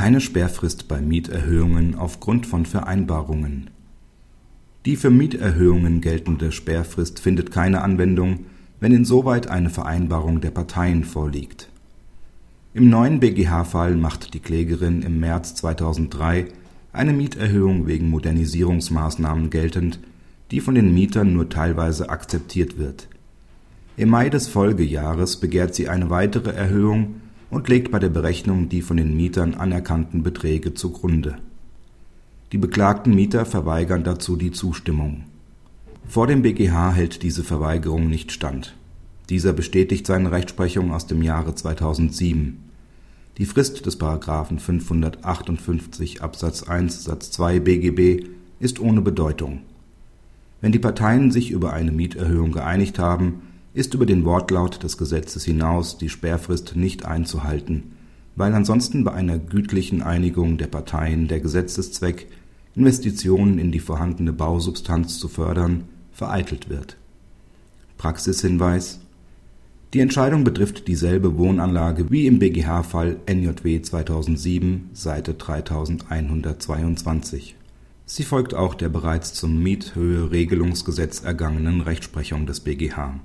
[0.00, 3.68] Keine Sperrfrist bei Mieterhöhungen aufgrund von Vereinbarungen.
[4.86, 8.46] Die für Mieterhöhungen geltende Sperrfrist findet keine Anwendung,
[8.80, 11.68] wenn insoweit eine Vereinbarung der Parteien vorliegt.
[12.72, 16.46] Im neuen BGH-Fall macht die Klägerin im März 2003
[16.94, 20.00] eine Mieterhöhung wegen Modernisierungsmaßnahmen geltend,
[20.50, 23.06] die von den Mietern nur teilweise akzeptiert wird.
[23.98, 27.16] Im Mai des Folgejahres begehrt sie eine weitere Erhöhung
[27.50, 31.38] und legt bei der Berechnung die von den Mietern anerkannten Beträge zugrunde.
[32.52, 35.24] Die beklagten Mieter verweigern dazu die Zustimmung.
[36.08, 38.74] Vor dem BGH hält diese Verweigerung nicht stand.
[39.28, 42.58] Dieser bestätigt seine Rechtsprechung aus dem Jahre 2007.
[43.38, 44.00] Die Frist des§
[44.58, 48.26] 558 Absatz 1 Satz 2 BGB
[48.58, 49.60] ist ohne Bedeutung.
[50.60, 53.42] Wenn die Parteien sich über eine Mieterhöhung geeinigt haben
[53.72, 57.92] ist über den Wortlaut des Gesetzes hinaus die Sperrfrist nicht einzuhalten,
[58.34, 62.26] weil ansonsten bei einer gütlichen Einigung der Parteien der Gesetzeszweck,
[62.74, 66.96] Investitionen in die vorhandene Bausubstanz zu fördern, vereitelt wird.
[67.98, 69.00] Praxishinweis
[69.92, 77.56] Die Entscheidung betrifft dieselbe Wohnanlage wie im BGH-Fall NJW 2007, Seite 3122.
[78.06, 83.20] Sie folgt auch der bereits zum Miethöheregelungsgesetz ergangenen Rechtsprechung des BGH